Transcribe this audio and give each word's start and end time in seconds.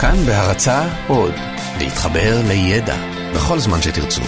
כאן 0.00 0.16
בהרצה 0.26 0.82
עוד, 1.08 1.34
להתחבר 1.78 2.40
לידע 2.48 2.96
בכל 3.34 3.58
זמן 3.58 3.82
שתרצו. 3.82 4.22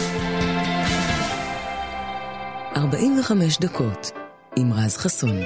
45 2.77 3.59
דקות 3.59 4.11
עם 4.57 4.73
רז 4.73 4.97
חסון. 4.97 5.37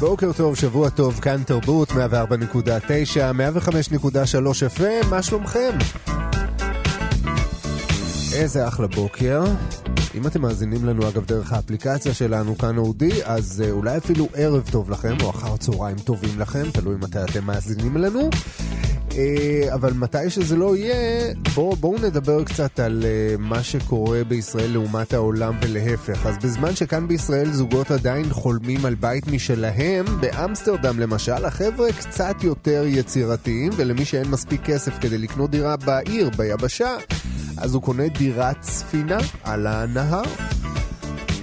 בוקר 0.00 0.32
טוב, 0.36 0.56
שבוע 0.56 0.90
טוב, 0.90 1.20
כאן 1.20 1.42
תרבות, 1.46 1.90
104.9, 1.90 1.94
105.3 1.94 1.98
FM, 4.78 5.06
מה 5.10 5.22
שלומכם? 5.22 5.70
איזה 8.34 8.68
אחלה 8.68 8.86
בוקר. 8.86 9.44
אם 10.16 10.26
אתם 10.26 10.42
מאזינים 10.42 10.84
לנו 10.84 11.08
אגב 11.08 11.24
דרך 11.24 11.52
האפליקציה 11.52 12.14
שלנו 12.14 12.58
כאן 12.58 12.78
אודי, 12.78 13.24
אז 13.24 13.64
uh, 13.66 13.70
אולי 13.70 13.96
אפילו 13.96 14.28
ערב 14.34 14.68
טוב 14.72 14.90
לכם, 14.90 15.16
או 15.22 15.30
אחר 15.30 15.56
צהריים 15.56 15.96
טובים 15.96 16.40
לכם, 16.40 16.70
תלוי 16.72 16.96
מתי 16.96 17.18
אתם 17.30 17.44
מאזינים 17.44 17.96
לנו. 17.96 18.30
Uh, 19.16 19.74
אבל 19.74 19.92
מתי 19.92 20.30
שזה 20.30 20.56
לא 20.56 20.76
יהיה, 20.76 21.34
בואו 21.54 21.76
בוא 21.76 21.98
נדבר 21.98 22.44
קצת 22.44 22.80
על 22.80 23.04
uh, 23.04 23.40
מה 23.40 23.62
שקורה 23.62 24.24
בישראל 24.24 24.72
לעומת 24.72 25.12
העולם 25.12 25.54
ולהפך. 25.62 26.26
אז 26.26 26.38
בזמן 26.38 26.76
שכאן 26.76 27.08
בישראל 27.08 27.52
זוגות 27.52 27.90
עדיין 27.90 28.24
חולמים 28.30 28.86
על 28.86 28.94
בית 28.94 29.26
משלהם, 29.26 30.04
באמסטרדם 30.20 31.00
למשל, 31.00 31.44
החבר'ה 31.44 31.92
קצת 31.92 32.36
יותר 32.42 32.84
יצירתיים, 32.86 33.72
ולמי 33.76 34.04
שאין 34.04 34.28
מספיק 34.28 34.62
כסף 34.64 34.98
כדי 35.00 35.18
לקנות 35.18 35.50
דירה 35.50 35.76
בעיר, 35.76 36.30
ביבשה, 36.36 36.96
אז 37.56 37.74
הוא 37.74 37.82
קונה 37.82 38.08
דירת 38.08 38.62
ספינה 38.62 39.18
על 39.44 39.66
הנהר. 39.66 40.24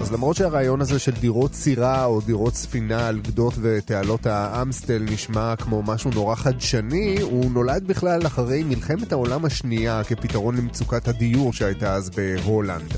אז 0.00 0.12
למרות 0.12 0.36
שהרעיון 0.36 0.80
הזה 0.80 0.98
של 0.98 1.12
דירות 1.20 1.54
סירה 1.54 2.04
או 2.04 2.20
דירות 2.20 2.54
ספינה 2.54 3.08
על 3.08 3.20
גדות 3.20 3.54
ותעלות 3.60 4.26
האמסטל 4.26 5.02
נשמע 5.10 5.56
כמו 5.56 5.82
משהו 5.82 6.10
נורא 6.10 6.34
חדשני, 6.34 7.20
הוא 7.20 7.50
נולד 7.50 7.86
בכלל 7.86 8.26
אחרי 8.26 8.62
מלחמת 8.62 9.12
העולם 9.12 9.44
השנייה 9.44 10.04
כפתרון 10.04 10.56
למצוקת 10.56 11.08
הדיור 11.08 11.52
שהייתה 11.52 11.94
אז 11.94 12.10
בהולנד. 12.10 12.94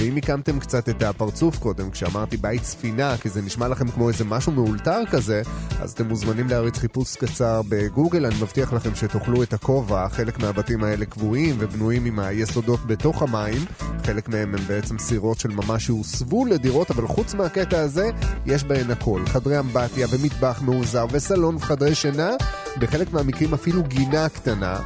ואם 0.00 0.16
הקמתם 0.16 0.58
קצת 0.58 0.88
את 0.88 1.02
הפרצוף 1.02 1.58
קודם, 1.58 1.90
כשאמרתי 1.90 2.36
בית 2.36 2.64
ספינה, 2.64 3.16
כי 3.16 3.28
זה 3.28 3.42
נשמע 3.42 3.68
לכם 3.68 3.88
כמו 3.88 4.08
איזה 4.08 4.24
משהו 4.24 4.52
מאולתר 4.52 5.00
כזה, 5.10 5.42
אז 5.80 5.92
אתם 5.92 6.08
מוזמנים 6.08 6.48
להריץ 6.48 6.78
חיפוש 6.78 7.16
קצר 7.16 7.60
בגוגל, 7.68 8.26
אני 8.26 8.34
מבטיח 8.34 8.72
לכם 8.72 8.94
שתאכלו 8.94 9.42
את 9.42 9.52
הכובע, 9.52 10.08
חלק 10.08 10.38
מהבתים 10.38 10.84
האלה 10.84 11.06
קבועים 11.06 11.56
ובנויים 11.58 12.04
עם 12.04 12.18
היסודות 12.18 12.86
בתוך 12.86 13.22
המים, 13.22 13.64
חלק 14.04 14.28
מהם 14.28 14.54
הם 14.54 14.60
בעצם 14.66 14.98
סירות 14.98 15.38
של 15.38 15.48
ממש 15.48 15.86
שהוסבו 15.86 16.44
לדירות, 16.44 16.90
אבל 16.90 17.06
חוץ 17.06 17.34
מהקטע 17.34 17.80
הזה, 17.80 18.10
יש 18.46 18.64
בהן 18.64 18.90
הכל. 18.90 19.22
חדרי 19.26 19.58
אמבטיה 19.58 20.06
ומטבח 20.10 20.62
מאוזר 20.62 21.06
וסלון 21.10 21.56
וחדרי 21.56 21.94
שינה, 21.94 22.30
בחלק 22.78 23.12
מהמקרים 23.12 23.54
אפילו 23.54 23.82
גינה 23.82 24.28
קטנה. 24.28 24.78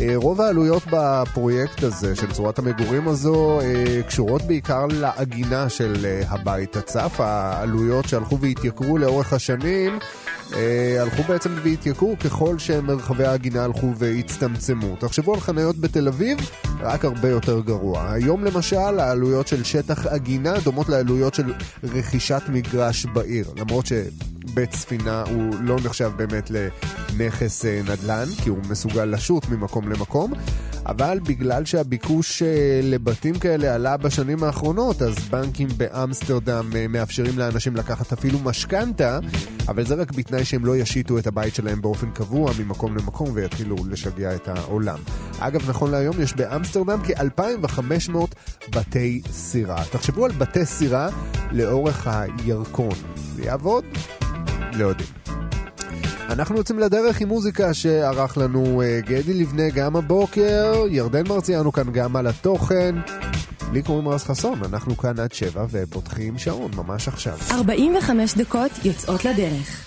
אה, 0.00 0.12
רוב 0.14 0.40
העלויות 0.40 0.82
בפרויקט 0.92 1.82
הזה, 1.82 2.16
של 2.16 2.32
צורת 2.32 2.58
המגורים 2.58 3.08
הזו, 3.08 3.60
אה, 3.60 4.02
קשורות 4.06 4.42
בעיקר 4.42 4.86
לעגינה 4.86 5.68
של 5.68 6.06
אה, 6.06 6.22
הבית 6.28 6.76
הצף. 6.76 7.14
העלויות 7.18 8.08
שהלכו 8.08 8.38
והתייקרו 8.40 8.98
לאורך 8.98 9.32
השנים 9.32 9.98
הלכו 11.00 11.22
בעצם 11.28 11.50
והתייקרו 11.64 12.16
ככל 12.24 12.58
שמרחבי 12.58 13.24
העגינה 13.24 13.64
הלכו 13.64 13.92
והצטמצמו. 13.96 14.96
תחשבו 14.96 15.34
על 15.34 15.40
חניות 15.40 15.76
בתל 15.76 16.08
אביב, 16.08 16.38
רק 16.80 17.04
הרבה 17.04 17.28
יותר 17.28 17.60
גרוע. 17.60 18.12
היום 18.12 18.44
למשל 18.44 19.00
העלויות 19.00 19.48
של 19.48 19.64
שטח 19.64 20.06
עגינה 20.06 20.54
דומות 20.64 20.88
לעלויות 20.88 21.34
של 21.34 21.52
רכישת 21.84 22.42
מגרש 22.48 23.06
בעיר, 23.06 23.50
למרות 23.56 23.86
ש... 23.86 23.92
בית 24.56 24.72
ספינה 24.72 25.22
הוא 25.22 25.54
לא 25.60 25.76
נחשב 25.84 26.12
באמת 26.16 26.50
לנכס 26.50 27.64
אה, 27.64 27.80
נדל"ן, 27.84 28.24
כי 28.42 28.48
הוא 28.48 28.58
מסוגל 28.70 29.04
לשוט 29.04 29.48
ממקום 29.48 29.88
למקום, 29.88 30.32
אבל 30.86 31.18
בגלל 31.22 31.64
שהביקוש 31.64 32.42
אה, 32.42 32.80
לבתים 32.82 33.38
כאלה 33.38 33.74
עלה 33.74 33.96
בשנים 33.96 34.44
האחרונות, 34.44 35.02
אז 35.02 35.14
בנקים 35.30 35.68
באמסטרדם 35.76 36.70
אה, 36.74 36.88
מאפשרים 36.88 37.38
לאנשים 37.38 37.76
לקחת 37.76 38.12
אפילו 38.12 38.38
משכנתה, 38.38 39.18
אבל 39.68 39.86
זה 39.86 39.94
רק 39.94 40.12
בתנאי 40.12 40.44
שהם 40.44 40.64
לא 40.64 40.76
ישיתו 40.76 41.18
את 41.18 41.26
הבית 41.26 41.54
שלהם 41.54 41.82
באופן 41.82 42.10
קבוע 42.10 42.52
ממקום 42.58 42.96
למקום 42.96 43.28
ויתחילו 43.32 43.76
לשגע 43.90 44.34
את 44.34 44.48
העולם. 44.48 44.98
אגב, 45.38 45.70
נכון 45.70 45.90
להיום 45.90 46.22
יש 46.22 46.34
באמסטרדם 46.36 46.98
כ-2,500 47.04 48.18
בתי 48.70 49.22
סירה. 49.30 49.84
תחשבו 49.90 50.24
על 50.24 50.32
בתי 50.32 50.66
סירה 50.66 51.08
לאורך 51.52 52.06
הירקון. 52.06 52.94
זה 53.36 53.42
יעבוד? 53.42 53.84
לא 54.76 54.86
יודעים. 54.86 55.08
אנחנו 56.28 56.56
יוצאים 56.56 56.78
לדרך 56.78 57.20
עם 57.20 57.28
מוזיקה 57.28 57.74
שערך 57.74 58.38
לנו 58.38 58.82
uh, 58.82 59.06
גדי 59.06 59.34
לבנה 59.34 59.70
גם 59.70 59.96
הבוקר, 59.96 60.84
ירדן 60.90 61.28
מרציאנו 61.28 61.72
כאן 61.72 61.92
גם 61.92 62.16
על 62.16 62.26
התוכן. 62.26 62.94
לי 63.72 63.82
קוראים 63.82 64.08
רז 64.08 64.24
חסון, 64.24 64.60
אנחנו 64.64 64.96
כאן 64.96 65.20
עד 65.20 65.32
שבע 65.32 65.66
ופותחים 65.70 66.38
שעון 66.38 66.70
ממש 66.76 67.08
עכשיו. 67.08 67.38
45 67.50 68.34
דקות 68.34 68.70
יוצאות 68.84 69.24
לדרך. 69.24 69.85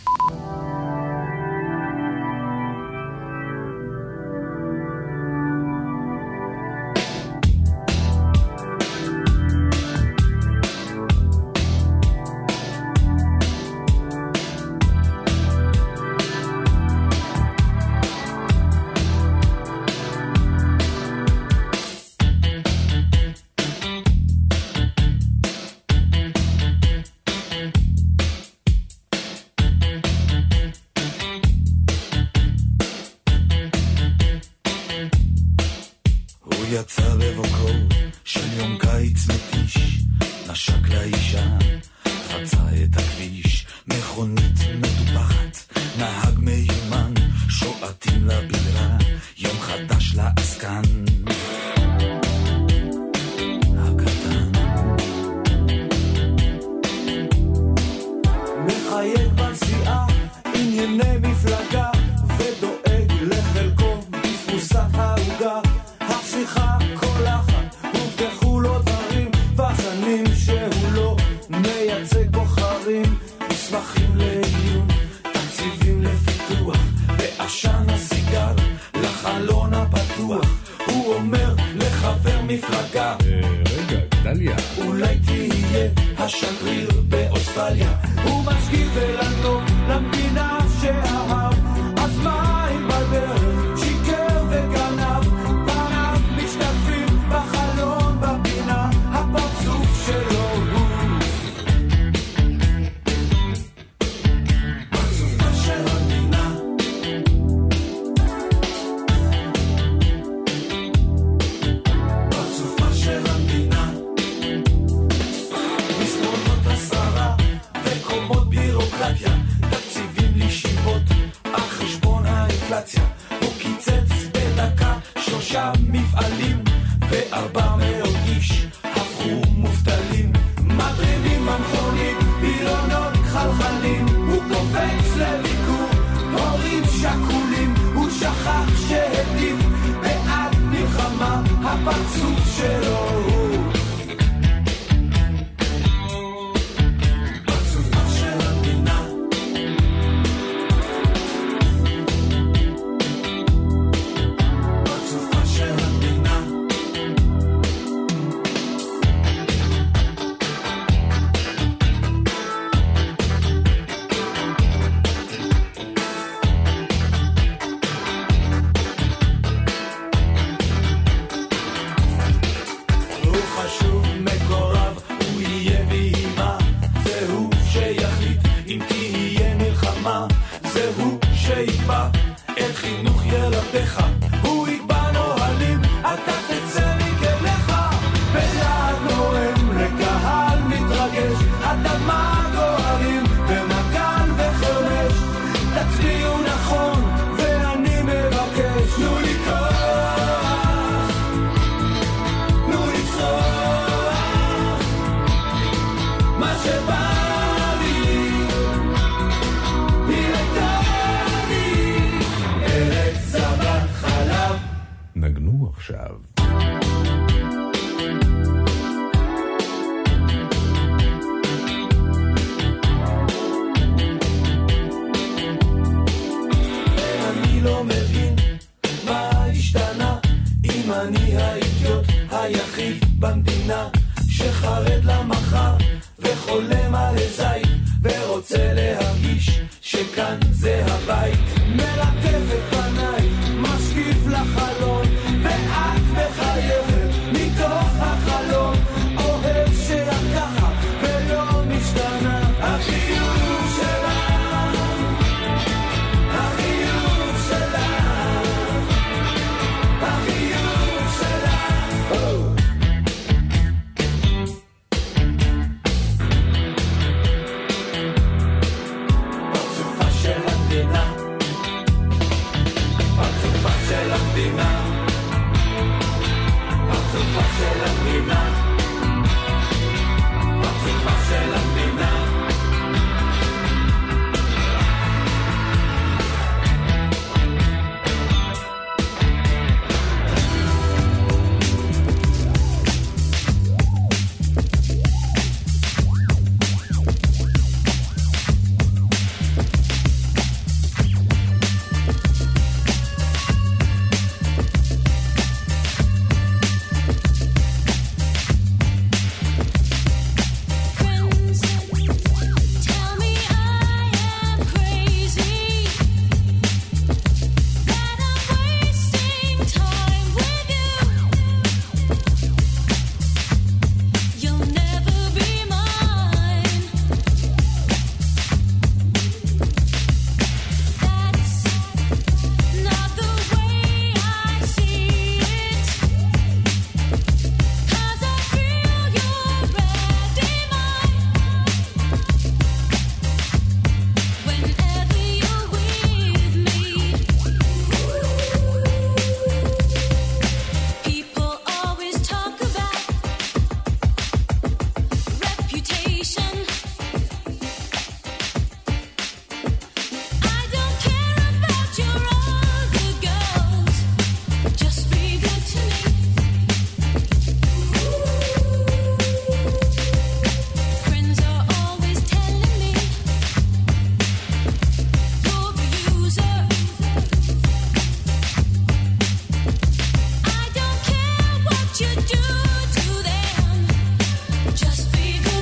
kilómetros. 227.60 227.99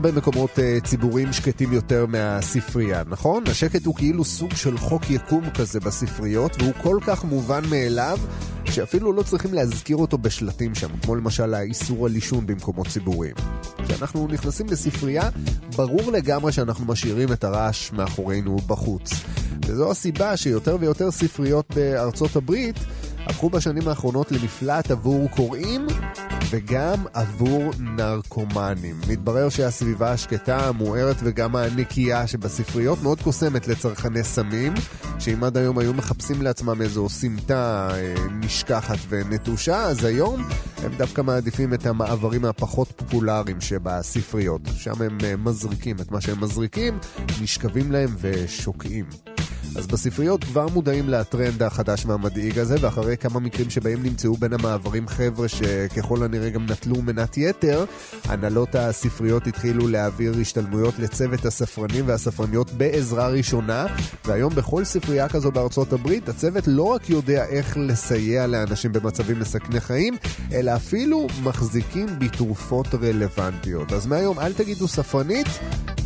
הרבה 0.00 0.12
מקומות 0.12 0.50
uh, 0.50 0.86
ציבוריים 0.86 1.32
שקטים 1.32 1.72
יותר 1.72 2.06
מהספרייה, 2.06 3.02
נכון? 3.06 3.44
השקט 3.46 3.86
הוא 3.86 3.94
כאילו 3.94 4.24
סוג 4.24 4.54
של 4.54 4.78
חוק 4.78 5.10
יקום 5.10 5.50
כזה 5.50 5.80
בספריות, 5.80 6.56
והוא 6.58 6.72
כל 6.82 6.98
כך 7.06 7.24
מובן 7.24 7.62
מאליו, 7.70 8.18
שאפילו 8.64 9.12
לא 9.12 9.22
צריכים 9.22 9.54
להזכיר 9.54 9.96
אותו 9.96 10.18
בשלטים 10.18 10.74
שם, 10.74 10.88
כמו 11.02 11.16
למשל 11.16 11.54
האיסור 11.54 12.06
על 12.06 12.14
עישון 12.14 12.46
במקומות 12.46 12.86
ציבוריים. 12.86 13.34
כשאנחנו 13.84 14.28
נכנסים 14.30 14.66
לספרייה, 14.66 15.28
ברור 15.76 16.12
לגמרי 16.12 16.52
שאנחנו 16.52 16.84
משאירים 16.84 17.32
את 17.32 17.44
הרעש 17.44 17.92
מאחורינו 17.92 18.56
בחוץ. 18.56 19.12
וזו 19.66 19.90
הסיבה 19.90 20.36
שיותר 20.36 20.76
ויותר 20.80 21.10
ספריות 21.10 21.74
בארצות 21.74 22.36
הברית 22.36 22.76
הפכו 23.26 23.50
בשנים 23.50 23.88
האחרונות 23.88 24.32
למפלט 24.32 24.90
עבור 24.90 25.30
קוראים 25.30 25.86
וגם 26.50 26.98
עבור 27.12 27.70
נרקומנים. 27.78 28.96
מתברר 29.08 29.48
שהסביבה 29.48 30.12
השקטה, 30.12 30.68
המוארת 30.68 31.16
וגם 31.22 31.56
הנקייה 31.56 32.26
שבספריות 32.26 33.02
מאוד 33.02 33.20
קוסמת 33.20 33.68
לצרכני 33.68 34.24
סמים, 34.24 34.74
שאם 35.18 35.44
עד 35.44 35.56
היום 35.56 35.78
היו 35.78 35.94
מחפשים 35.94 36.42
לעצמם 36.42 36.82
איזו 36.82 37.08
סמטה 37.08 37.88
אה, 37.92 38.14
נשכחת 38.30 38.98
ונטושה, 39.08 39.82
אז 39.82 40.04
היום 40.04 40.42
הם 40.84 40.92
דווקא 40.96 41.22
מעדיפים 41.22 41.74
את 41.74 41.86
המעברים 41.86 42.44
הפחות 42.44 42.92
פופולריים 42.96 43.60
שבספריות. 43.60 44.60
שם 44.76 45.02
הם 45.02 45.18
אה, 45.24 45.36
מזריקים 45.36 45.96
את 46.00 46.10
מה 46.10 46.20
שהם 46.20 46.40
מזריקים, 46.40 46.98
נשכבים 47.42 47.92
להם 47.92 48.16
ושוקעים. 48.20 49.04
אז 49.76 49.86
בספריות 49.86 50.44
כבר 50.44 50.68
מודעים 50.68 51.08
לטרנד 51.08 51.62
החדש 51.62 52.06
והמדאיג 52.06 52.58
הזה, 52.58 52.76
ואחרי 52.80 53.16
כמה 53.16 53.40
מקרים 53.40 53.70
שבהם 53.70 54.02
נמצאו 54.02 54.36
בין 54.36 54.52
המעברים 54.52 55.08
חבר'ה 55.08 55.48
שככל 55.48 56.22
הנראה 56.22 56.50
גם 56.50 56.66
נטלו 56.66 57.02
מנת 57.02 57.36
יתר, 57.36 57.84
הנהלות 58.24 58.74
הספריות 58.74 59.46
התחילו 59.46 59.88
להעביר 59.88 60.34
השתלמויות 60.40 60.98
לצוות 60.98 61.44
הספרנים 61.44 62.08
והספרניות 62.08 62.70
בעזרה 62.70 63.28
ראשונה, 63.28 63.86
והיום 64.24 64.54
בכל 64.54 64.84
ספרייה 64.84 65.28
כזו 65.28 65.52
בארצות 65.52 65.92
הברית, 65.92 66.28
הצוות 66.28 66.64
לא 66.66 66.82
רק 66.82 67.10
יודע 67.10 67.44
איך 67.44 67.76
לסייע 67.76 68.46
לאנשים 68.46 68.92
במצבים 68.92 69.40
מסכני 69.40 69.80
חיים, 69.80 70.16
אלא 70.52 70.76
אפילו 70.76 71.26
מחזיקים 71.42 72.06
בתרופות 72.18 72.86
רלוונטיות. 72.94 73.92
אז 73.92 74.06
מהיום 74.06 74.38
אל 74.38 74.52
תגידו 74.52 74.88
ספרנית, 74.88 75.46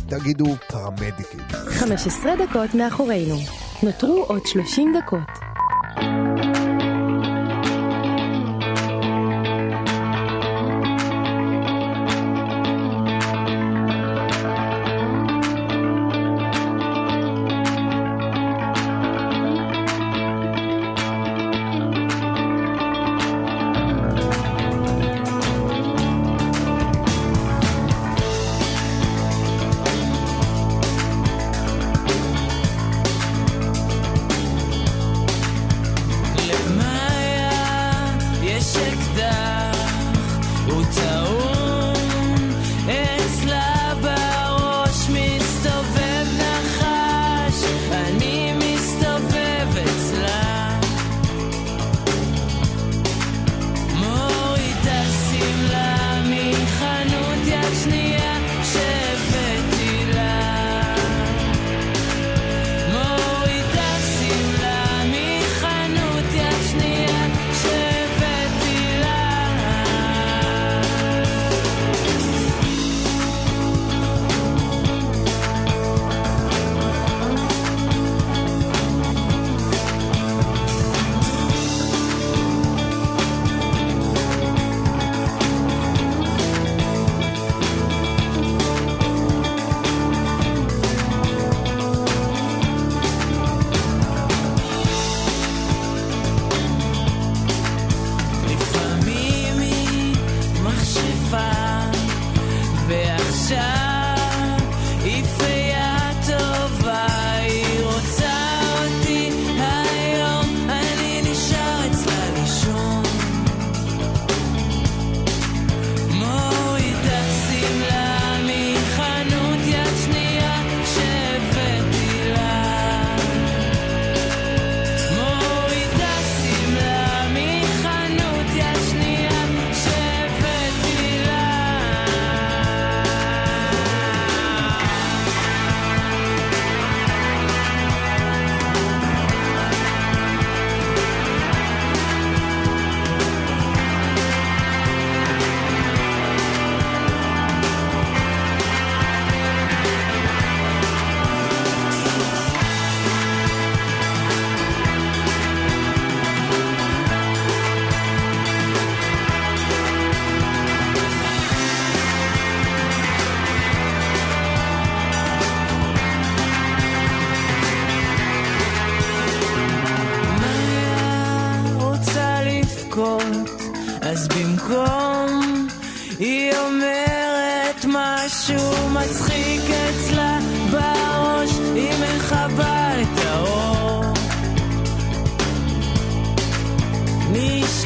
תגידו 0.09 0.55
פרמדיקית. 0.67 1.51
15 1.69 2.31
דקות 2.35 2.75
מאחורינו. 2.75 3.54
נותרו 3.83 4.23
עוד 4.27 4.45
30 4.45 4.93
דקות. 4.97 5.29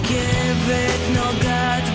give 0.10 0.70
it 0.70 1.14
no 1.14 1.28
God. 1.44 1.89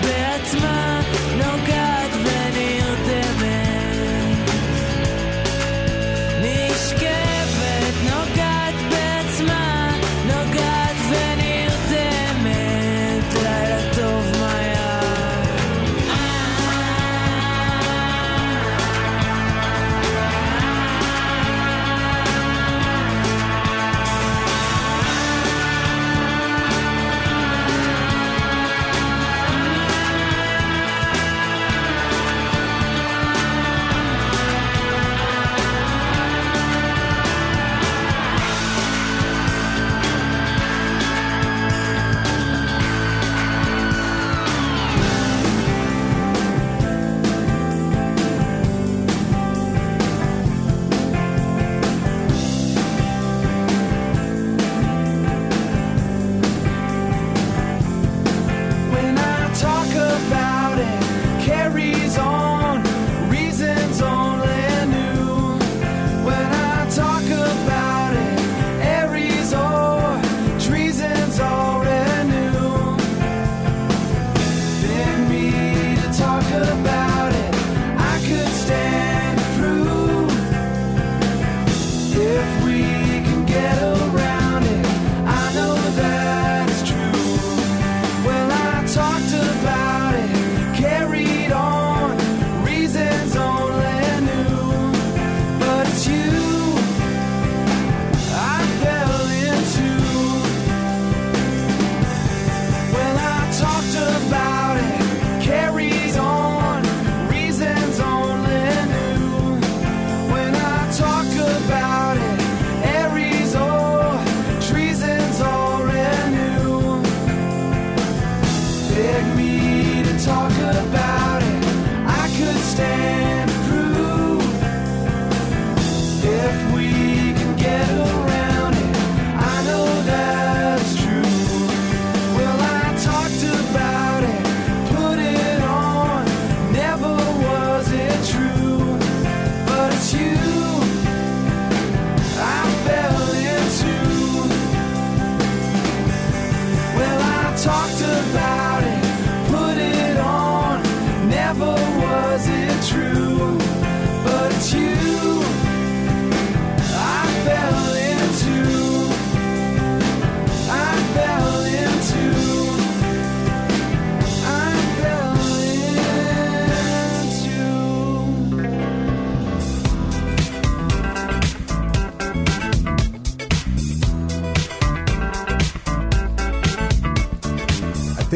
goodbye. 76.55 76.94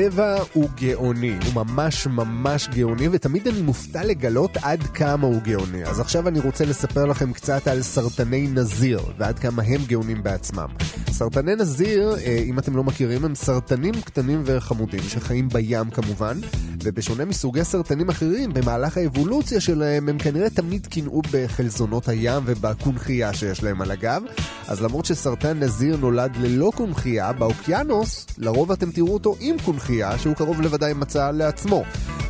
הטבע 0.09 0.43
הוא 0.53 0.69
גאוני, 0.81 1.37
הוא 1.45 1.65
ממש 1.65 2.07
ממש 2.07 2.69
גאוני, 2.69 3.09
ותמיד 3.13 3.49
אני 3.49 3.63
מופתע 3.63 4.05
לגלות 4.05 4.57
עד 4.63 4.83
כמה 4.83 5.27
הוא 5.27 5.41
גאוני. 5.43 5.85
אז 5.85 6.01
עכשיו 6.01 6.29
אני 6.29 6.41
רוצה 6.41 6.65
לספר 6.65 7.07
לכם 7.07 7.33
קצת 7.33 7.69
על 7.69 7.83
סרטני 7.83 8.47
נזיר, 8.47 9.01
ועד 9.19 9.39
כמה 9.39 9.63
הם 9.63 9.81
גאונים 9.87 10.23
בעצמם. 10.23 10.69
סרטני 11.11 11.55
נזיר, 11.55 12.17
אה, 12.25 12.43
אם 12.47 12.59
אתם 12.59 12.77
לא 12.77 12.85
מכירים, 12.85 13.25
הם 13.25 13.35
סרטנים 13.35 13.95
קטנים 13.95 14.43
וחמודים, 14.45 15.01
שחיים 15.03 15.49
בים 15.49 15.91
כמובן, 15.91 16.39
ובשונה 16.85 17.25
מסוגי 17.25 17.65
סרטנים 17.65 18.09
אחרים, 18.09 18.55
במהלך 18.55 18.97
האבולוציה 18.97 19.61
שלהם, 19.61 20.09
הם 20.09 20.19
כנראה 20.19 20.51
תמיד 20.51 20.87
קינאו 20.87 21.23
בחלזונות 21.33 22.09
הים 22.09 22.43
ובקונכייה 22.47 23.35
שיש 23.35 23.63
להם 23.63 23.83
על 23.83 23.91
הגב. 23.91 24.23
אז 24.69 24.83
למרות 24.83 25.05
שסרטן 25.05 25.61
נזיר 25.61 25.97
נולד 25.97 26.37
ללא 26.41 26.73
קונכייה, 26.75 27.33
באוקיינוס, 27.33 28.27
לרוב 28.39 28.73
אתם 28.73 28.91
תראו 28.91 29.15
אותו 29.15 29.37
עם 29.41 29.57
קונכייה, 29.65 30.19
שהוא 30.19 30.35
קרוב 30.35 30.61
לוודאי 30.61 30.95
מצא 30.95 31.31
לעצמו. 31.31 31.85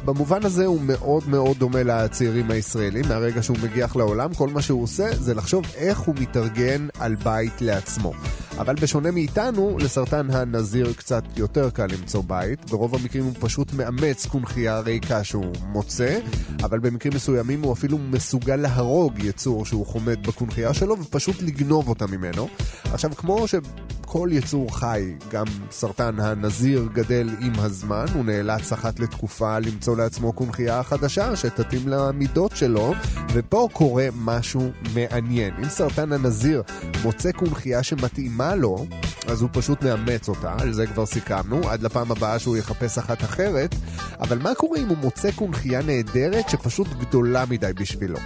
במובן 0.04 0.44
הזה 0.44 0.66
הוא 0.66 0.80
מאוד 0.80 1.28
מאוד 1.28 1.56
דומה 1.58 1.82
לצעירים 1.82 2.50
הישראלים, 2.50 3.04
מהרגע 3.08 3.42
שהוא 3.42 3.56
מגיח 3.62 3.96
לעולם, 3.96 4.34
כל 4.34 4.48
מה 4.48 4.62
שהוא 4.62 4.82
עושה 4.82 5.16
זה 5.16 5.34
לחשוב 5.34 5.64
איך 5.76 5.98
הוא 5.98 6.14
מתארגן 6.18 6.86
על 6.98 7.14
בית 7.14 7.60
לעצמו. 7.60 8.12
אבל 8.58 8.74
בשונה 8.74 9.10
מאיתנו, 9.10 9.78
לסרטן 9.80 10.30
הנזיר 10.30 10.92
קצת 10.92 11.22
יותר 11.36 11.70
קל 11.70 11.86
למצוא 11.86 12.22
בית. 12.26 12.70
ברוב 12.70 12.94
המקרים 12.94 13.24
הוא 13.24 13.32
פשוט 13.40 13.72
מאמץ 13.72 14.26
קונכייה 14.38 14.80
ריקה 14.80 15.24
שהוא 15.24 15.52
מוצא, 15.66 16.18
אבל 16.62 16.78
במקרים 16.78 17.14
מסוימים 17.14 17.62
הוא 17.62 17.72
אפילו 17.72 17.98
מסוגל 17.98 18.56
להרוג 18.56 19.18
יצור 19.18 19.66
שהוא 19.66 19.86
חומד 19.86 20.26
בקונכייה 20.26 20.74
שלו 20.74 20.98
ופשוט 21.00 21.42
לגנוב 21.42 21.88
אותה 21.88 22.06
ממנו. 22.06 22.48
עכשיו, 22.84 23.10
כמו 23.16 23.46
שכל 23.48 24.28
יצור 24.32 24.78
חי, 24.78 25.14
גם 25.30 25.46
סרטן 25.70 26.20
הנזיר 26.20 26.88
גדל 26.92 27.28
עם 27.40 27.52
הזמן, 27.56 28.04
הוא 28.14 28.24
נאלץ 28.24 28.72
אחת 28.72 29.00
לתקופה 29.00 29.58
למצוא 29.58 29.96
לעצמו 29.96 30.32
קונכייה 30.32 30.82
חדשה 30.82 31.36
שתתאים 31.36 31.88
למידות 31.88 32.56
שלו, 32.56 32.94
ופה 33.32 33.68
קורה 33.72 34.08
משהו 34.14 34.70
מעניין. 34.94 35.54
אם 35.58 35.68
סרטן 35.68 36.12
הנזיר 36.12 36.62
מוצא 37.02 37.32
קונכייה 37.32 37.82
שמתאימה 37.82 38.54
לו, 38.54 38.86
אז 39.28 39.42
הוא 39.42 39.50
פשוט 39.52 39.82
מאמץ 39.82 40.28
אותה, 40.28 40.54
על 40.58 40.72
זה 40.72 40.86
כבר 40.86 41.06
סיכמנו, 41.06 41.70
עד 41.70 41.82
לפעם 41.82 42.12
הבאה 42.12 42.38
שהוא 42.38 42.56
יחפש 42.56 42.98
אחת 42.98 43.24
אחרת, 43.24 43.74
אבל 44.28 44.38
מה 44.38 44.54
קורה 44.54 44.78
אם 44.78 44.88
הוא 44.88 44.96
מוצא 44.96 45.30
קונכייה 45.30 45.82
נהדרת 45.82 46.48
שפשוט 46.48 46.88
גדולה 46.88 47.44
מדי 47.50 47.72
בשבילו? 47.80 48.18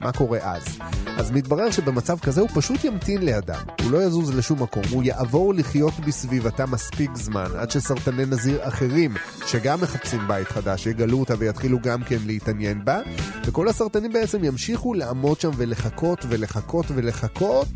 מה 0.00 0.12
קורה 0.12 0.38
אז? 0.42 0.64
אז 1.18 1.30
מתברר 1.30 1.70
שבמצב 1.70 2.18
כזה 2.18 2.40
הוא 2.40 2.48
פשוט 2.54 2.84
ימתין 2.84 3.22
לידם, 3.22 3.62
הוא 3.82 3.90
לא 3.90 4.02
יזוז 4.02 4.36
לשום 4.36 4.62
מקום, 4.62 4.82
הוא 4.90 5.02
יעבור 5.02 5.54
לחיות 5.54 5.92
בסביבתה 6.06 6.66
מספיק 6.66 7.10
זמן 7.14 7.46
עד 7.58 7.70
שסרטני 7.70 8.26
נזיר 8.26 8.68
אחרים, 8.68 9.14
שגם 9.46 9.80
מחפשים 9.80 10.20
בית 10.28 10.48
חדש, 10.48 10.86
יגלו 10.86 11.20
אותה 11.20 11.34
ויתחילו 11.38 11.78
גם 11.82 12.02
כן 12.02 12.18
להתעניין 12.26 12.84
בה, 12.84 13.00
וכל 13.44 13.68
הסרטנים 13.68 14.12
בעצם 14.12 14.44
ימשיכו 14.44 14.94
לעמוד 14.94 15.40
שם 15.40 15.50
ולחכות 15.56 16.24
ולחכות 16.28 16.86
ולחכות 16.88 17.68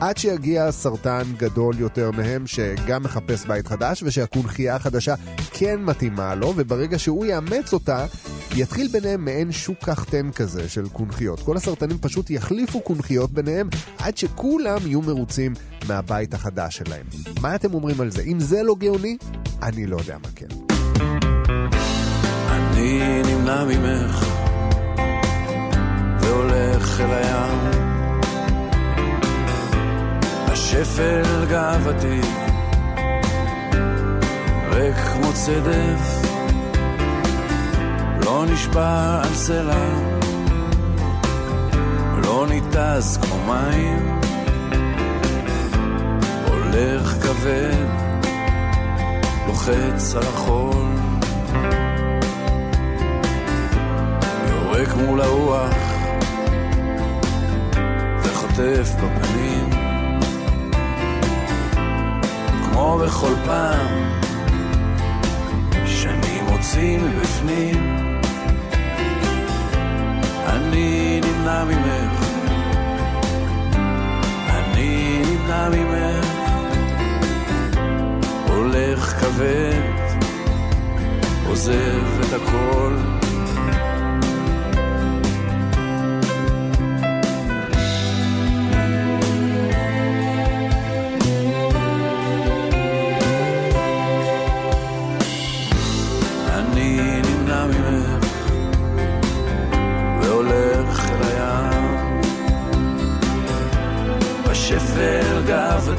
עד 0.00 0.16
שיגיע 0.16 0.72
סרטן 0.72 1.22
גדול 1.36 1.78
יותר 1.78 2.10
מהם 2.10 2.46
שגם 2.46 3.02
מחפש 3.02 3.46
בית 3.46 3.66
חדש 3.66 4.02
ושהקונכייה 4.02 4.76
החדשה 4.76 5.14
כן 5.50 5.80
מתאימה 5.82 6.34
לו, 6.34 6.52
וברגע 6.56 6.98
שהוא 6.98 7.26
יאמץ 7.26 7.72
אותה, 7.72 8.06
יתחיל 8.56 8.88
ביניהם 8.88 9.24
מעין 9.24 9.52
שוק 9.52 9.78
קחטן 9.78 10.32
כזה 10.32 10.68
של 10.68 10.88
קונכיות. 10.88 11.40
כל 11.40 11.56
הסרטנים 11.64 11.98
פשוט 11.98 12.30
יחליפו 12.30 12.80
קונכיות 12.80 13.30
ביניהם 13.30 13.68
עד 13.98 14.16
שכולם 14.16 14.78
יהיו 14.86 15.02
מרוצים 15.02 15.52
מהבית 15.88 16.34
החדש 16.34 16.76
שלהם. 16.76 17.06
מה 17.40 17.54
אתם 17.54 17.74
אומרים 17.74 18.00
על 18.00 18.10
זה? 18.10 18.22
אם 18.22 18.40
זה 18.40 18.62
לא 18.62 18.74
גאוני, 18.78 19.16
אני 19.62 19.86
לא 19.86 19.96
יודע 19.96 20.16
מה 20.22 20.28
כן. 20.36 20.46
אני 22.50 23.22
נמנע 23.26 23.64
ממך 23.64 24.26
והולך 26.20 27.00
אל 27.00 27.10
הים 27.10 27.70
השפל 30.46 31.46
גאוותי 31.50 32.20
ריק 34.70 34.96
כמו 34.96 35.32
צדף 35.32 36.22
לא 38.24 38.44
נשבע 38.52 39.20
על 39.24 39.34
סלע 39.34 40.33
לא 42.34 42.46
ניתז 42.46 43.18
כמו 43.22 43.38
מים. 43.46 44.20
הולך 46.46 47.16
כבד 47.22 47.86
לוחץ 49.46 50.14
על 50.14 50.22
החול. 50.22 50.86
יורק 54.50 54.94
מול 54.96 55.20
הרוח 55.20 55.74
וחוטף 58.22 58.94
בפנים. 58.94 59.70
כמו 62.64 62.98
בכל 62.98 63.34
פעם 63.44 64.10
שאני 65.86 66.40
מוציא 66.50 66.98
מבפנים 66.98 67.94
אני 70.46 71.20
נמנע 71.20 71.64
ממך 71.64 72.23
אני 74.84 75.22
נמנע 75.26 75.68
ממך. 75.68 76.26
הולך 78.48 79.20
כבד 79.20 79.80
עוזב 81.46 82.20
את 82.20 82.32
הכל 82.32 83.13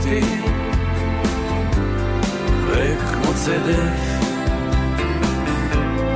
גאוותי 0.05 0.35
ריק 2.67 2.99
כמו 2.99 3.33
צדף 3.33 4.25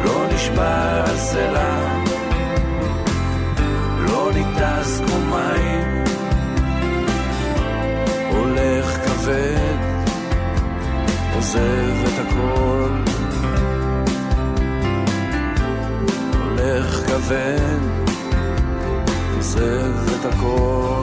לא 0.06 0.26
נשבע 0.34 1.04
על 1.06 1.18
סלע 1.18 1.98
לא 4.00 4.32
ניתז 4.34 5.02
כמו 5.06 5.20
מים. 5.20 6.04
הולך 8.32 9.06
כבד 9.06 9.78
עוזב 11.36 12.04
את 12.04 12.28
הכל. 12.28 12.90
הולך 16.40 17.08
כבד 17.08 17.80
עוזב 19.36 19.94
את 20.20 20.26
הכל 20.26 20.99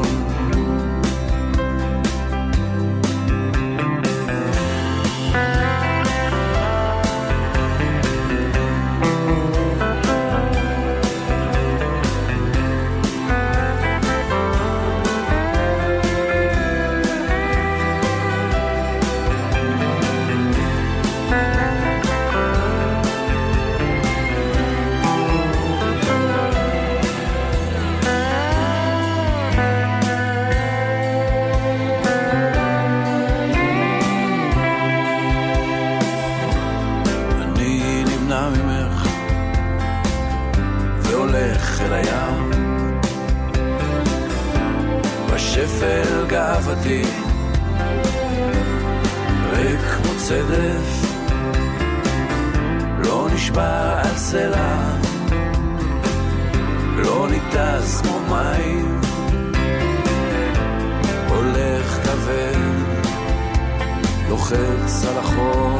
רוחץ 64.46 65.04
על 65.04 65.18
החור, 65.18 65.78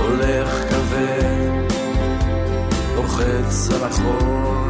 הולך 0.00 0.64
כבד, 0.70 1.74
רוחץ 2.96 3.70
על 3.74 3.84
החור, 3.84 4.66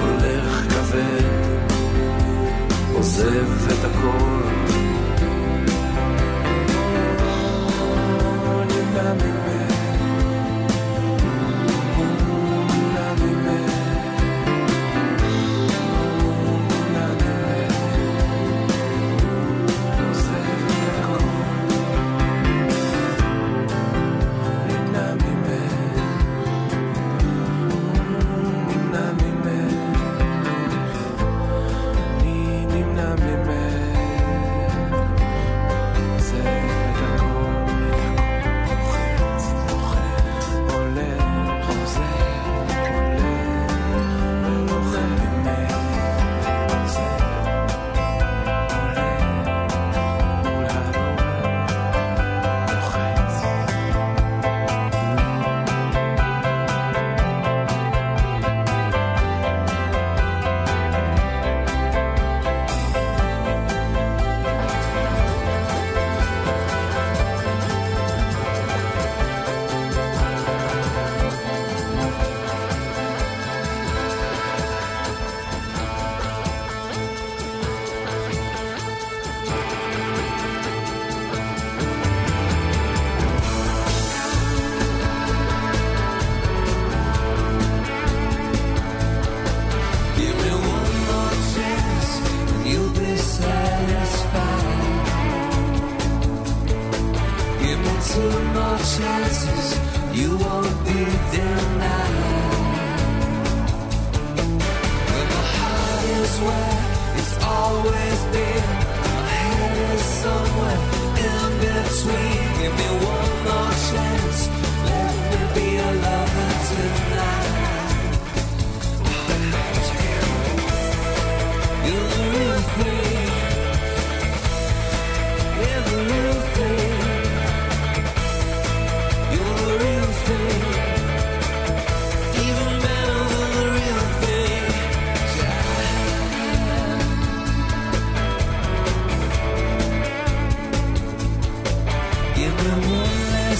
הולך 0.00 0.64
כבד, 0.70 1.72
עוזב 2.94 3.68
את 3.68 3.84
הכל. 3.84 4.42
אני 8.62 8.82
מאמין 8.94 9.61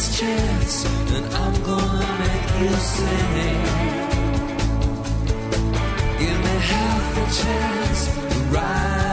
last 0.02 0.18
chance, 0.18 0.84
and 1.14 1.26
I'm 1.34 1.62
gonna 1.62 2.18
make 2.18 2.48
you 2.60 2.76
sing. 2.76 3.62
Give 6.18 6.38
me 6.44 6.56
half 6.72 7.16
a 7.16 7.26
chance, 7.42 8.00
right? 8.50 9.11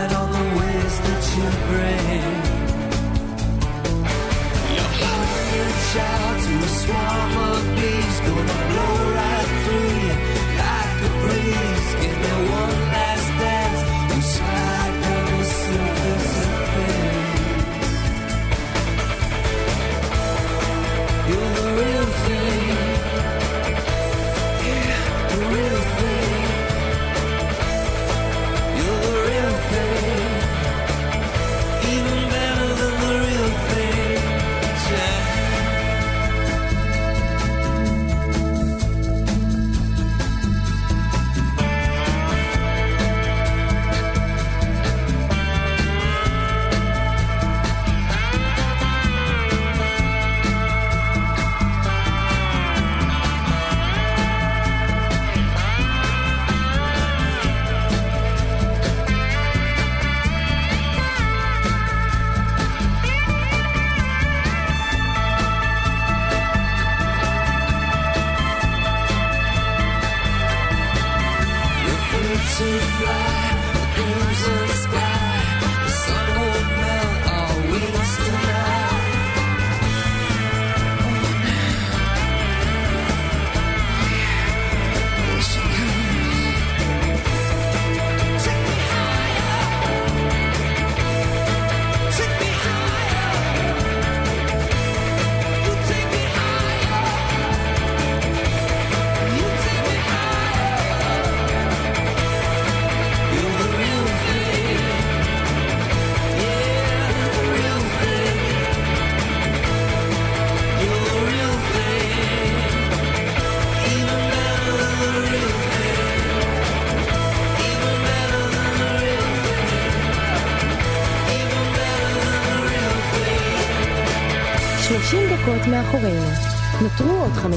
to 72.58 72.66
fly, 72.98 73.94
dreams 73.96 74.48
of 74.48 74.70
sky. 74.84 75.19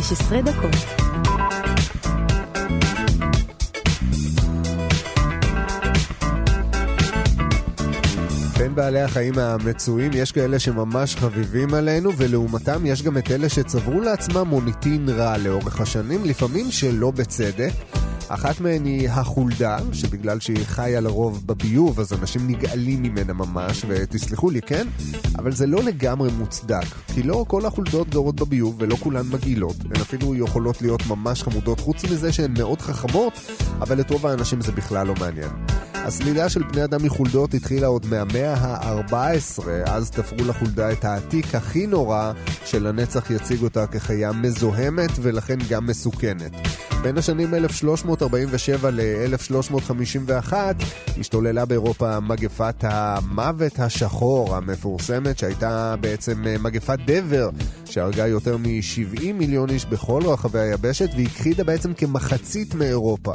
15 0.02 0.42
דקות. 0.42 0.74
בין 8.58 8.74
בעלי 8.74 9.00
החיים 9.00 9.38
המצויים 9.38 10.10
יש 10.14 10.32
כאלה 10.32 10.58
שממש 10.58 11.16
חביבים 11.16 11.74
עלינו, 11.74 12.10
ולעומתם 12.16 12.86
יש 12.86 13.02
גם 13.02 13.18
את 13.18 13.30
אלה 13.30 13.48
שצברו 13.48 14.00
לעצמם 14.00 14.48
מוניטין 14.48 15.08
רע 15.08 15.38
לאורך 15.38 15.80
השנים, 15.80 16.24
לפעמים 16.24 16.70
שלא 16.70 17.10
בצדק. 17.10 17.72
אחת 18.34 18.60
מהן 18.60 18.84
היא 18.84 19.10
החולדה, 19.10 19.78
שבגלל 19.92 20.40
שהיא 20.40 20.64
חיה 20.64 21.00
לרוב 21.00 21.46
בביוב, 21.46 22.00
אז 22.00 22.12
אנשים 22.12 22.50
נגעלים 22.50 23.02
ממנה 23.02 23.32
ממש, 23.32 23.84
ותסלחו 23.88 24.50
לי, 24.50 24.62
כן? 24.62 24.86
אבל 25.38 25.52
זה 25.52 25.66
לא 25.66 25.82
לגמרי 25.82 26.30
מוצדק, 26.38 26.84
כי 27.14 27.22
לא 27.22 27.44
כל 27.48 27.66
החולדות 27.66 28.08
גרות 28.08 28.36
בביוב 28.36 28.76
ולא 28.78 28.96
כולן 28.96 29.26
מגעילות. 29.28 29.76
הן 29.80 30.00
אפילו 30.00 30.34
יכולות 30.34 30.82
להיות 30.82 31.06
ממש 31.06 31.42
חמודות, 31.42 31.80
חוץ 31.80 32.04
מזה 32.04 32.32
שהן 32.32 32.54
מאוד 32.58 32.80
חכמות, 32.80 33.32
אבל 33.80 34.00
את 34.00 34.10
רוב 34.10 34.26
האנשים 34.26 34.60
זה 34.60 34.72
בכלל 34.72 35.06
לא 35.06 35.14
מעניין. 35.20 35.50
הסלידה 36.04 36.48
של 36.48 36.62
בני 36.62 36.84
אדם 36.84 37.04
מחולדות 37.04 37.54
התחילה 37.54 37.86
עוד 37.86 38.06
מהמאה 38.06 38.54
ה-14, 38.54 39.62
אז 39.84 40.10
תפרו 40.10 40.44
לחולדה 40.48 40.92
את 40.92 41.04
העתיק 41.04 41.54
הכי 41.54 41.86
נורא, 41.86 42.32
שלנצח 42.64 43.30
יציג 43.30 43.62
אותה 43.62 43.86
כחיה 43.86 44.32
מזוהמת 44.32 45.10
ולכן 45.22 45.58
גם 45.68 45.86
מסוכנת. 45.86 46.52
בין 47.02 47.18
השנים 47.18 47.54
1347 47.54 48.90
ל-1351 48.90 50.52
השתוללה 51.18 51.64
באירופה 51.64 52.20
מגפת 52.20 52.74
המוות 52.80 53.78
השחור 53.78 54.56
המפורסמת, 54.56 55.38
שהייתה 55.38 55.94
בעצם 56.00 56.46
אה, 56.46 56.58
מגפת 56.58 56.98
דבר, 57.06 57.50
שהרגה 57.84 58.26
יותר 58.26 58.56
מ-70 58.56 59.32
מיליון 59.34 59.70
איש 59.70 59.86
בכל 59.86 60.22
רחבי 60.24 60.58
היבשת 60.58 61.10
והכחידה 61.16 61.64
בעצם 61.64 61.94
כמחצית 61.94 62.74
מאירופה. 62.74 63.32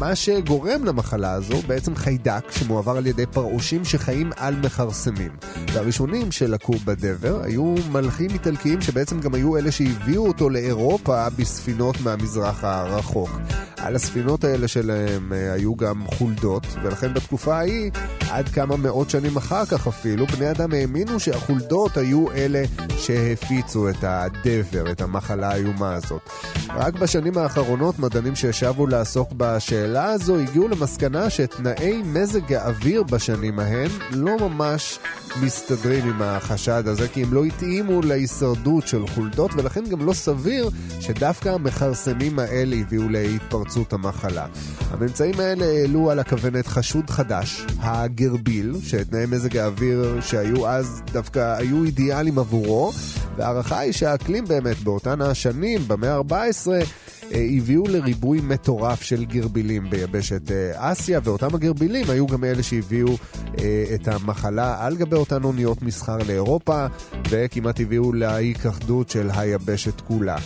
מה 0.00 0.16
שגורם 0.16 0.84
למחלה 0.84 1.32
הזו 1.32 1.56
בעצם 1.66 1.94
חיידק 1.94 2.44
שמועבר 2.50 2.96
על 2.96 3.06
ידי 3.06 3.26
פרעושים 3.26 3.84
שחיים 3.84 4.30
על 4.36 4.56
מכרסמים. 4.56 5.30
והראשונים 5.72 6.32
שלקו 6.32 6.72
בדבר 6.72 7.42
היו 7.42 7.74
מלכים 7.92 8.30
איטלקיים 8.30 8.80
שבעצם 8.80 9.20
גם 9.20 9.34
היו 9.34 9.56
אלה 9.56 9.72
שהביאו 9.72 10.28
אותו 10.28 10.50
לאירופה 10.50 11.30
בספינות 11.30 11.96
מהמזרח 12.00 12.64
הרחוק. 12.64 13.30
על 13.76 13.96
הספינות 13.96 14.44
האלה 14.44 14.68
שלהם 14.68 15.32
אה, 15.32 15.52
היו 15.52 15.76
גם 15.76 16.06
חולדות, 16.06 16.66
ולכן 16.82 17.14
בתקופה 17.14 17.56
ההיא, 17.56 17.90
עד 18.30 18.48
כמה 18.48 18.76
מאות 18.76 19.10
שנים 19.10 19.36
אחר 19.36 19.64
כך 19.64 19.86
אפילו, 19.86 20.26
בני 20.26 20.50
אדם 20.50 20.72
האמינו 20.72 21.20
שהחולדות 21.20 21.96
היו 21.96 22.32
אלה 22.32 22.62
שהפיצו 22.98 23.88
את 23.88 24.04
הדבר, 24.04 24.92
את 24.92 25.00
המחלה 25.00 25.50
האיומה 25.50 25.94
הזאת. 25.94 26.20
רק 26.68 26.94
בשנים 26.94 27.38
האחרונות 27.38 27.98
מדענים 27.98 28.36
שישבו 28.36 28.86
לעסוק 28.86 29.32
בשאלה 29.36 29.89
הזו 29.96 30.38
הגיעו 30.38 30.68
למסקנה 30.68 31.30
שתנאי 31.30 32.02
מזג 32.04 32.52
האוויר 32.52 33.02
בשנים 33.02 33.58
ההן 33.58 33.90
לא 34.10 34.36
ממש 34.48 34.98
מסתדרים 35.42 36.08
עם 36.08 36.22
החשד 36.22 36.82
הזה, 36.86 37.08
כי 37.08 37.22
הם 37.22 37.34
לא 37.34 37.44
התאימו 37.44 38.02
להישרדות 38.02 38.86
של 38.86 39.06
חולדות, 39.06 39.50
ולכן 39.54 39.84
גם 39.90 40.06
לא 40.06 40.12
סביר 40.12 40.70
שדווקא 41.00 41.48
המכרסמים 41.48 42.38
האלה 42.38 42.76
הביאו 42.76 43.08
להתפרצות 43.08 43.92
המחלה. 43.92 44.46
הממצאים 44.90 45.40
האלה 45.40 45.64
העלו 45.64 46.10
על 46.10 46.18
הכוונת 46.18 46.66
חשוד 46.66 47.10
חדש, 47.10 47.66
הגרביל, 47.78 48.74
שתנאי 48.82 49.26
מזג 49.26 49.56
האוויר 49.56 50.20
שהיו 50.20 50.68
אז 50.68 51.02
דווקא 51.12 51.54
היו 51.58 51.84
אידיאליים 51.84 52.38
עבורו, 52.38 52.92
וההערכה 53.36 53.78
היא 53.78 53.92
שהאקלים 53.92 54.44
באמת 54.44 54.78
באותן 54.78 55.20
השנים, 55.20 55.80
במאה 55.88 56.16
ה-14, 56.16 56.70
אה, 57.34 57.46
הביאו 57.56 57.82
לריבוי 57.88 58.40
מטורף 58.40 59.02
של 59.02 59.24
גרבילים 59.24 59.79
ביבשת 59.90 60.50
אה, 60.50 60.92
אסיה, 60.92 61.20
ואותם 61.24 61.54
הגרבילים 61.54 62.10
היו 62.10 62.26
גם 62.26 62.44
אלה 62.44 62.62
שהביאו 62.62 63.08
אה, 63.58 63.84
את 63.94 64.08
המחלה 64.08 64.86
על 64.86 64.96
גבי 64.96 65.16
אותן 65.16 65.44
אוניות 65.44 65.82
מסחר 65.82 66.18
לאירופה, 66.28 66.86
וכמעט 67.30 67.80
הביאו 67.80 68.12
להיכחדות 68.12 69.10
של 69.10 69.30
היבשת 69.34 70.00
כולה. 70.00 70.36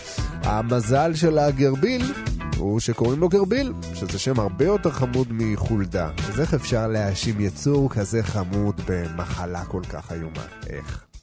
המזל 0.43 1.15
של 1.15 1.39
הגרביל 1.39 2.13
הוא 2.57 2.81
שקוראים 2.81 3.21
לו 3.21 3.29
גרביל, 3.29 3.73
שזה 3.95 4.19
שם 4.19 4.41
הרבה 4.41 4.65
יותר 4.65 4.91
חמוד 4.91 5.29
מחולדה. 5.31 6.11
אז 6.29 6.41
איך 6.41 6.55
אפשר 6.55 6.87
להאשים 6.87 7.41
יצור 7.41 7.91
כזה 7.91 8.23
חמוד 8.23 8.81
במחלה 8.89 9.65
כל 9.65 9.83
כך 9.89 10.13
איומה? 10.13 10.45
איך? 10.67 11.14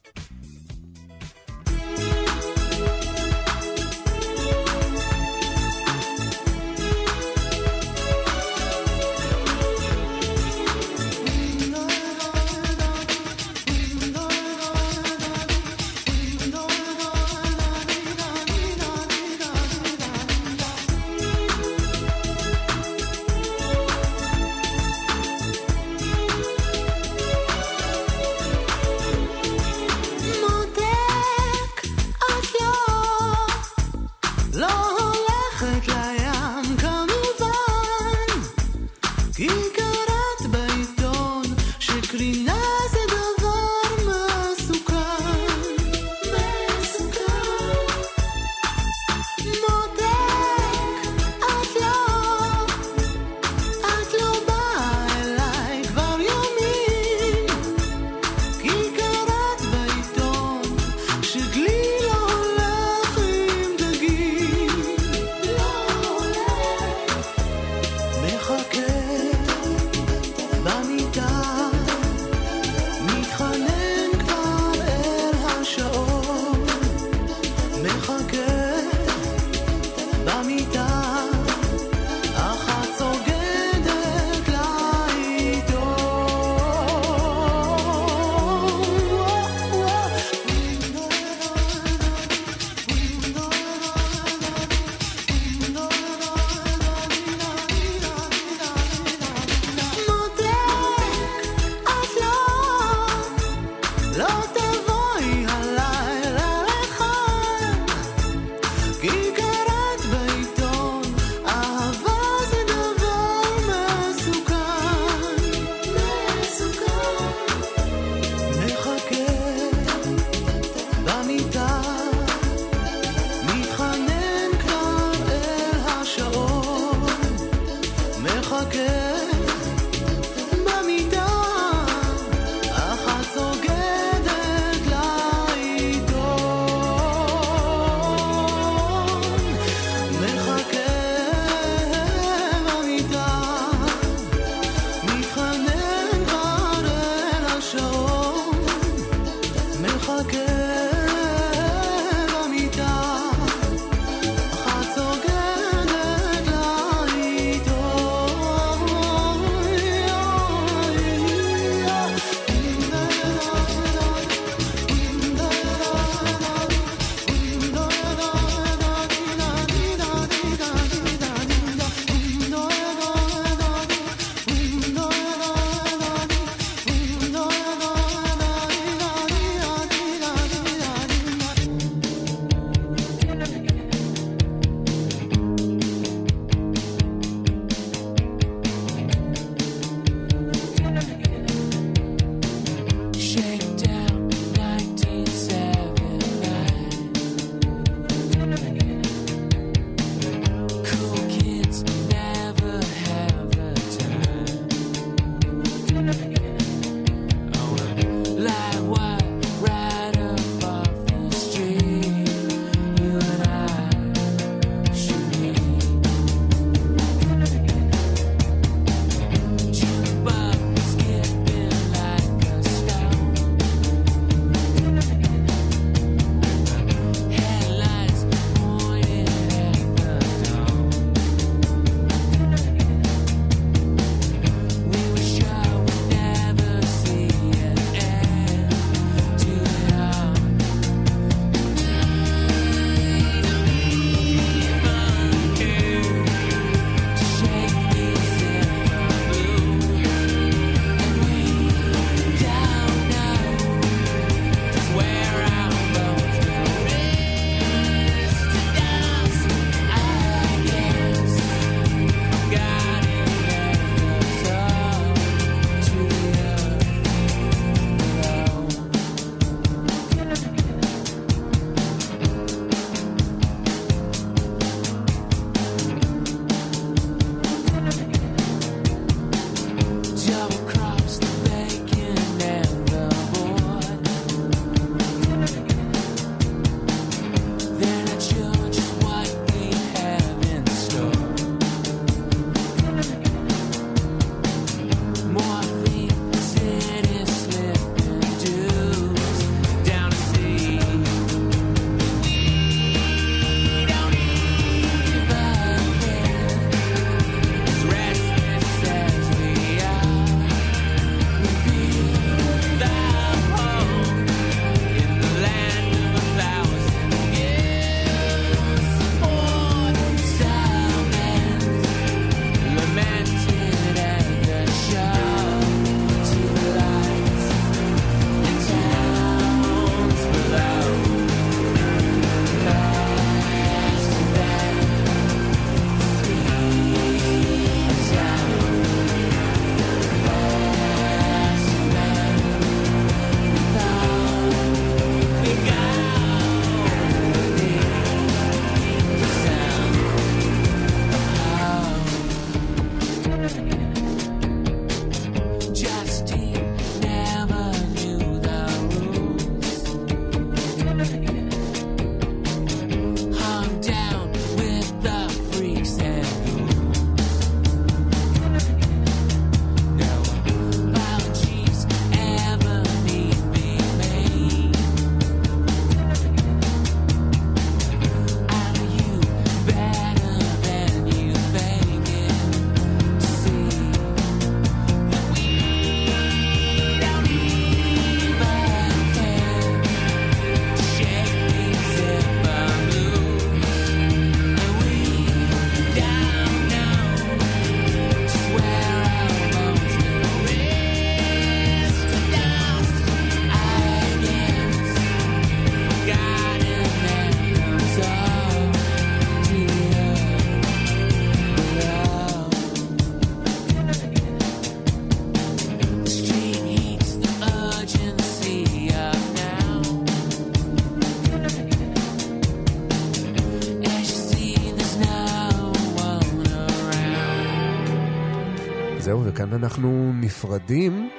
נפרדים, 430.42 431.10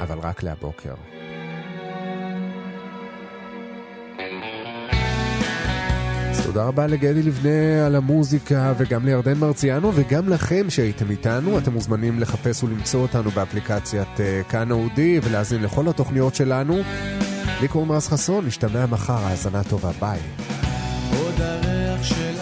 אבל 0.00 0.18
רק 0.18 0.42
להבוקר. 0.42 0.94
תודה 6.44 6.64
רבה 6.64 6.86
לגדי 6.86 7.22
לבנה 7.22 7.86
על 7.86 7.94
המוזיקה 7.94 8.72
וגם 8.78 9.06
לירדן 9.06 9.38
מרציאנו 9.38 9.92
וגם 9.94 10.28
לכם 10.28 10.70
שהייתם 10.70 11.10
איתנו. 11.10 11.58
אתם 11.58 11.72
מוזמנים 11.72 12.20
לחפש 12.20 12.62
ולמצוא 12.62 13.00
אותנו 13.00 13.30
באפליקציית 13.30 14.20
אה, 14.20 14.42
כאן 14.48 14.70
אודי 14.70 15.20
ולהאזין 15.22 15.62
לכל 15.62 15.88
התוכניות 15.88 16.34
שלנו. 16.34 16.80
לי 17.60 17.68
קוראים 17.68 17.92
רז 17.92 18.08
חסון, 18.08 18.46
נשתמע 18.46 18.86
מחר, 18.86 19.26
האזנה 19.26 19.64
טובה, 19.64 19.90
ביי. 20.00 20.20
עוד 21.18 21.40
הריח 21.40 22.02
שלך 22.02 22.33